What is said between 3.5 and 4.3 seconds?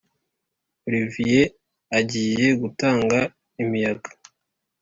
imiyaga